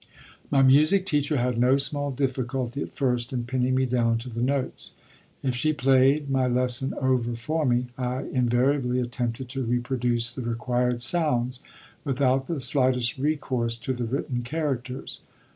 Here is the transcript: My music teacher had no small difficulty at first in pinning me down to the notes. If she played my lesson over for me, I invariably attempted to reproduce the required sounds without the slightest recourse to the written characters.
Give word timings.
My 0.49 0.63
music 0.63 1.05
teacher 1.05 1.37
had 1.37 1.59
no 1.59 1.77
small 1.77 2.09
difficulty 2.09 2.81
at 2.81 2.95
first 2.95 3.31
in 3.31 3.43
pinning 3.43 3.75
me 3.75 3.85
down 3.85 4.17
to 4.17 4.31
the 4.31 4.41
notes. 4.41 4.95
If 5.43 5.53
she 5.53 5.73
played 5.73 6.27
my 6.27 6.47
lesson 6.47 6.95
over 6.99 7.35
for 7.35 7.67
me, 7.67 7.85
I 7.99 8.23
invariably 8.23 8.99
attempted 8.99 9.47
to 9.49 9.63
reproduce 9.63 10.31
the 10.31 10.41
required 10.41 11.03
sounds 11.03 11.61
without 12.03 12.47
the 12.47 12.59
slightest 12.59 13.19
recourse 13.19 13.77
to 13.77 13.93
the 13.93 14.05
written 14.05 14.41
characters. 14.41 15.19